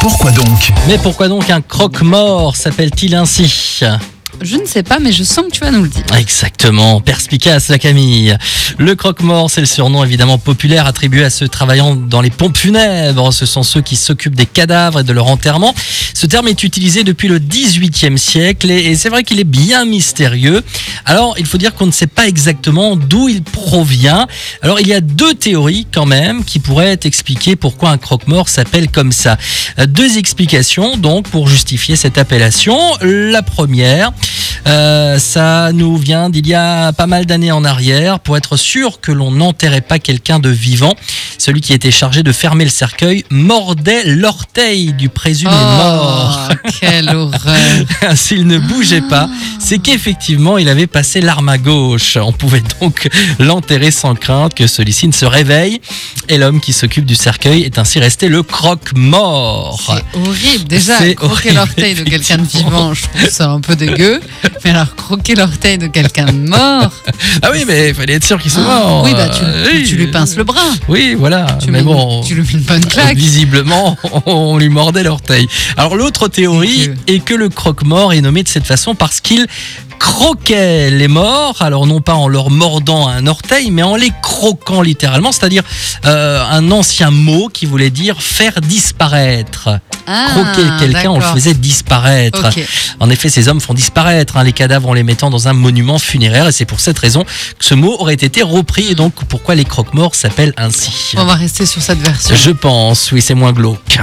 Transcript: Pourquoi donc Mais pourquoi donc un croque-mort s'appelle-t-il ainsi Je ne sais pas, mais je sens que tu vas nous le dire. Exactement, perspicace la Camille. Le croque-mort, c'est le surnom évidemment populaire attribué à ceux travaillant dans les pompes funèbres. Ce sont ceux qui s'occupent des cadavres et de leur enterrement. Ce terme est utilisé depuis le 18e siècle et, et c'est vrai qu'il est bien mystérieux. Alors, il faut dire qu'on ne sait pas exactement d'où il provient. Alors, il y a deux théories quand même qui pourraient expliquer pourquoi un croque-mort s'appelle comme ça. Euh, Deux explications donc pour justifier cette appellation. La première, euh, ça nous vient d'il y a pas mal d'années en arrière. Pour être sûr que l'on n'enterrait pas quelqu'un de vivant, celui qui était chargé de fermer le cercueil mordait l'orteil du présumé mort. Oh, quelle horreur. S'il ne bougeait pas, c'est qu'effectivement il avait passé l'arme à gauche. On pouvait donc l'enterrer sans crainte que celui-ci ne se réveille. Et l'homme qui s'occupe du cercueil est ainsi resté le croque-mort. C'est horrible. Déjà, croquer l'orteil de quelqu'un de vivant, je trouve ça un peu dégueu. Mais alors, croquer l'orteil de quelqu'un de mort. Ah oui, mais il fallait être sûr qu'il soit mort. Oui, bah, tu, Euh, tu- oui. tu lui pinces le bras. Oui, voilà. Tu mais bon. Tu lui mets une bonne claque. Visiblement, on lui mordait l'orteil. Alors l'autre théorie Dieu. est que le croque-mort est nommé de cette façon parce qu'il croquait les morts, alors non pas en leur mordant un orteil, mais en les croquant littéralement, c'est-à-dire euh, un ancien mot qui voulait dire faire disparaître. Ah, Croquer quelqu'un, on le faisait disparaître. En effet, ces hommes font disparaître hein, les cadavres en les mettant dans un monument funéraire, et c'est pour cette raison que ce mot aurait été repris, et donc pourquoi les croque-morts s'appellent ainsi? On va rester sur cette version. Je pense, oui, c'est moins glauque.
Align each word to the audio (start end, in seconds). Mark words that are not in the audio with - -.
Pourquoi 0.00 0.30
donc 0.30 0.72
Mais 0.86 0.96
pourquoi 0.96 1.26
donc 1.28 1.50
un 1.50 1.60
croque-mort 1.60 2.54
s'appelle-t-il 2.54 3.16
ainsi 3.16 3.80
Je 4.40 4.56
ne 4.56 4.64
sais 4.64 4.84
pas, 4.84 5.00
mais 5.00 5.10
je 5.10 5.24
sens 5.24 5.46
que 5.46 5.50
tu 5.50 5.60
vas 5.60 5.72
nous 5.72 5.82
le 5.82 5.88
dire. 5.88 6.04
Exactement, 6.16 7.00
perspicace 7.00 7.68
la 7.68 7.78
Camille. 7.78 8.36
Le 8.78 8.94
croque-mort, 8.94 9.50
c'est 9.50 9.60
le 9.60 9.66
surnom 9.66 10.04
évidemment 10.04 10.38
populaire 10.38 10.86
attribué 10.86 11.24
à 11.24 11.30
ceux 11.30 11.48
travaillant 11.48 11.96
dans 11.96 12.20
les 12.20 12.30
pompes 12.30 12.56
funèbres. 12.56 13.32
Ce 13.32 13.46
sont 13.46 13.64
ceux 13.64 13.80
qui 13.80 13.96
s'occupent 13.96 14.36
des 14.36 14.46
cadavres 14.46 15.00
et 15.00 15.04
de 15.04 15.12
leur 15.12 15.26
enterrement. 15.26 15.74
Ce 16.14 16.26
terme 16.26 16.46
est 16.46 16.62
utilisé 16.62 17.02
depuis 17.02 17.26
le 17.26 17.40
18e 17.40 18.16
siècle 18.16 18.70
et, 18.70 18.86
et 18.86 18.96
c'est 18.96 19.08
vrai 19.08 19.24
qu'il 19.24 19.40
est 19.40 19.44
bien 19.44 19.84
mystérieux. 19.84 20.62
Alors, 21.04 21.34
il 21.38 21.46
faut 21.46 21.58
dire 21.58 21.74
qu'on 21.74 21.86
ne 21.86 21.92
sait 21.92 22.06
pas 22.06 22.28
exactement 22.28 22.94
d'où 22.94 23.28
il 23.28 23.42
provient. 23.42 23.67
Alors, 24.62 24.80
il 24.80 24.88
y 24.88 24.94
a 24.94 25.00
deux 25.00 25.34
théories 25.34 25.86
quand 25.92 26.06
même 26.06 26.44
qui 26.44 26.58
pourraient 26.58 26.98
expliquer 27.04 27.56
pourquoi 27.56 27.90
un 27.90 27.98
croque-mort 27.98 28.48
s'appelle 28.48 28.90
comme 28.90 29.12
ça. 29.12 29.36
Euh, 29.78 29.86
Deux 29.86 30.18
explications 30.18 30.96
donc 30.96 31.28
pour 31.28 31.48
justifier 31.48 31.96
cette 31.96 32.18
appellation. 32.18 32.78
La 33.00 33.42
première, 33.42 34.12
euh, 34.66 35.18
ça 35.18 35.72
nous 35.72 35.96
vient 35.96 36.30
d'il 36.30 36.46
y 36.46 36.54
a 36.54 36.92
pas 36.92 37.06
mal 37.06 37.26
d'années 37.26 37.52
en 37.52 37.64
arrière. 37.64 38.20
Pour 38.20 38.36
être 38.36 38.56
sûr 38.56 39.00
que 39.00 39.12
l'on 39.12 39.30
n'enterrait 39.30 39.80
pas 39.80 39.98
quelqu'un 39.98 40.38
de 40.38 40.48
vivant, 40.48 40.94
celui 41.38 41.60
qui 41.60 41.72
était 41.72 41.90
chargé 41.90 42.22
de 42.22 42.32
fermer 42.32 42.64
le 42.64 42.70
cercueil 42.70 43.24
mordait 43.30 44.04
l'orteil 44.04 44.92
du 44.92 45.08
présumé 45.08 45.50
mort. 45.50 46.48
Oh, 46.50 46.68
quelle 46.80 47.08
horreur. 47.10 47.58
S'il 48.14 48.46
ne 48.46 48.58
bougeait 48.58 49.02
pas, 49.02 49.28
c'est 49.58 49.78
qu'effectivement 49.78 50.58
il 50.58 50.68
avait 50.68 50.86
passé 50.86 51.20
l'arme 51.20 51.48
à 51.48 51.58
gauche. 51.58 52.16
On 52.16 52.32
pouvait 52.32 52.62
donc 52.80 53.08
l'enterrer 53.38 53.90
sans 53.90 54.14
crainte 54.14 54.54
que 54.54 54.66
celui-ci 54.66 55.06
ne 55.06 55.12
se 55.12 55.24
réveille. 55.24 55.80
Et 56.28 56.36
l'homme 56.38 56.60
qui 56.60 56.72
s'occupe 56.72 57.06
du 57.06 57.14
cercueil 57.14 57.62
est 57.62 57.78
ainsi 57.78 57.98
resté 57.98 58.28
le 58.28 58.42
croque-mort. 58.42 59.80
C'est 59.86 60.18
horrible. 60.18 60.64
Déjà, 60.64 61.14
croquer 61.14 61.52
l'orteil 61.52 61.94
de 61.94 62.04
quelqu'un 62.04 62.38
de 62.38 62.46
vivant, 62.46 62.94
je 62.94 63.02
trouve 63.02 63.30
ça 63.30 63.50
un 63.50 63.60
peu 63.60 63.76
dégueu. 63.76 64.20
Mais 64.64 64.70
alors, 64.70 64.94
croquer 64.96 65.34
l'orteil 65.34 65.78
de 65.78 65.86
quelqu'un 65.86 66.26
de 66.26 66.48
mort. 66.48 66.90
Ah 67.42 67.50
oui, 67.52 67.64
mais 67.66 67.90
il 67.90 67.94
fallait 67.94 68.14
être 68.14 68.24
sûr 68.24 68.40
qu'il 68.40 68.50
soit 68.50 68.62
mort. 68.62 69.02
Oui, 69.04 69.12
bah, 69.12 69.28
tu, 69.28 69.42
Euh, 69.44 69.66
tu- 69.70 69.76
oui. 69.76 69.84
tu 69.88 69.96
lui 69.96 70.06
pinces 70.08 70.36
le 70.36 70.44
bras. 70.44 70.60
Oui, 70.88 71.14
voilà. 71.16 71.46
Tu 71.62 71.70
mais 71.70 71.82
bon. 71.82 72.20
Tu 72.22 72.34
lui 72.34 72.42
mets 72.42 72.48
une 72.52 72.60
bonne 72.60 72.84
claque. 72.86 73.16
Visiblement, 73.16 73.96
on 74.26 74.56
lui 74.58 74.68
mordait 74.68 75.02
l'orteil. 75.02 75.46
Alors 75.76 75.96
l'autre 75.96 76.26
théorie 76.28 76.78
Dieu. 76.78 76.94
est 77.06 77.20
que 77.20 77.34
le 77.34 77.48
croque-mort 77.48 78.12
est 78.12 78.20
nommé 78.20 78.42
de 78.42 78.48
cette 78.48 78.66
façon 78.66 78.94
parce 78.94 79.20
qu'il 79.20 79.46
croquait 79.98 80.90
les 80.90 81.08
morts, 81.08 81.56
alors 81.60 81.86
non 81.86 82.00
pas 82.00 82.14
en 82.14 82.28
leur 82.28 82.50
mordant 82.50 83.08
un 83.08 83.26
orteil, 83.26 83.70
mais 83.70 83.82
en 83.82 83.96
les 83.96 84.12
croquant 84.22 84.82
littéralement, 84.82 85.32
c'est-à-dire 85.32 85.62
euh, 86.06 86.42
un 86.50 86.70
ancien 86.70 87.10
mot 87.10 87.48
qui 87.52 87.66
voulait 87.66 87.90
dire 87.90 88.20
faire 88.20 88.60
disparaître. 88.60 89.80
Ah, 90.06 90.28
Croquer 90.30 90.68
quelqu'un, 90.80 91.10
on 91.10 91.18
le 91.18 91.24
faisait 91.24 91.52
disparaître. 91.54 92.48
En 92.98 93.10
effet, 93.10 93.28
ces 93.28 93.48
hommes 93.48 93.60
font 93.60 93.74
disparaître 93.74 94.38
hein, 94.38 94.44
les 94.44 94.52
cadavres 94.54 94.88
en 94.88 94.94
les 94.94 95.02
mettant 95.02 95.28
dans 95.28 95.48
un 95.48 95.52
monument 95.52 95.98
funéraire, 95.98 96.48
et 96.48 96.52
c'est 96.52 96.64
pour 96.64 96.80
cette 96.80 96.98
raison 96.98 97.24
que 97.24 97.64
ce 97.64 97.74
mot 97.74 97.94
aurait 97.98 98.14
été 98.14 98.42
repris, 98.42 98.86
et 98.88 98.94
donc 98.94 99.12
pourquoi 99.28 99.54
les 99.54 99.64
croque-morts 99.64 100.14
s'appellent 100.14 100.54
ainsi? 100.56 101.14
On 101.16 101.24
va 101.24 101.34
rester 101.34 101.66
sur 101.66 101.82
cette 101.82 101.98
version. 102.00 102.34
Je 102.34 102.50
pense, 102.50 103.12
oui, 103.12 103.20
c'est 103.20 103.34
moins 103.34 103.52
glauque. 103.52 103.98